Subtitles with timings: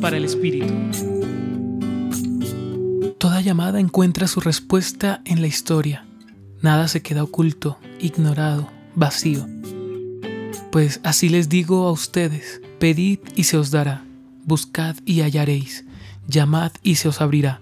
[0.00, 0.72] Para el Espíritu.
[3.18, 6.04] Toda llamada encuentra su respuesta en la historia.
[6.62, 9.46] Nada se queda oculto, ignorado, vacío.
[10.72, 14.04] Pues así les digo a ustedes, pedid y se os dará,
[14.44, 15.84] buscad y hallaréis,
[16.26, 17.60] llamad y se os abrirá,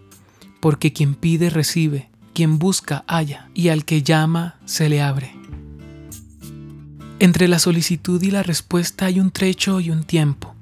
[0.60, 5.34] porque quien pide recibe, quien busca halla, y al que llama se le abre.
[7.18, 10.54] Entre la solicitud y la respuesta hay un trecho y un tiempo.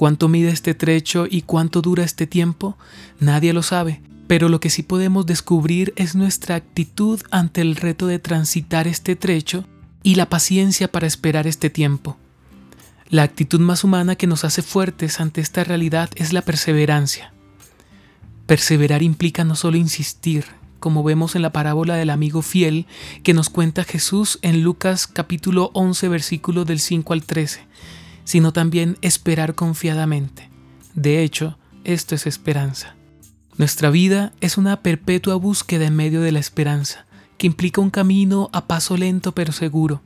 [0.00, 2.78] ¿Cuánto mide este trecho y cuánto dura este tiempo?
[3.18, 8.06] Nadie lo sabe, pero lo que sí podemos descubrir es nuestra actitud ante el reto
[8.06, 9.66] de transitar este trecho
[10.02, 12.16] y la paciencia para esperar este tiempo.
[13.10, 17.34] La actitud más humana que nos hace fuertes ante esta realidad es la perseverancia.
[18.46, 20.46] Perseverar implica no solo insistir,
[20.78, 22.86] como vemos en la parábola del amigo fiel
[23.22, 27.66] que nos cuenta Jesús en Lucas capítulo 11 versículos del 5 al 13,
[28.30, 30.48] sino también esperar confiadamente.
[30.94, 32.94] De hecho, esto es esperanza.
[33.56, 37.06] Nuestra vida es una perpetua búsqueda en medio de la esperanza,
[37.38, 40.00] que implica un camino a paso lento pero seguro,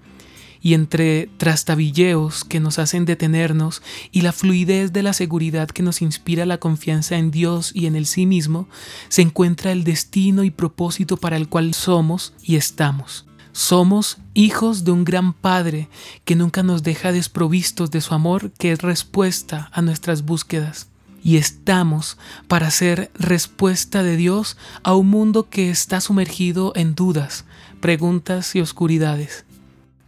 [0.63, 6.01] y entre trastabilleos que nos hacen detenernos y la fluidez de la seguridad que nos
[6.01, 8.70] inspira la confianza en Dios y en el sí mismo,
[9.11, 13.27] se encuentra el destino y propósito para el cual somos y estamos.
[13.55, 15.89] Somos hijos de un gran Padre
[16.25, 20.89] que nunca nos deja desprovistos de su amor, que es respuesta a nuestras búsquedas.
[21.23, 27.45] Y estamos para ser respuesta de Dios a un mundo que está sumergido en dudas,
[27.81, 29.45] preguntas y oscuridades.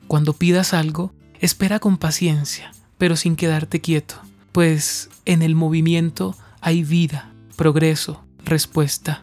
[0.08, 4.16] Cuando pidas algo, espera con paciencia, pero sin quedarte quieto,
[4.50, 9.22] pues en el movimiento hay vida, progreso, respuesta.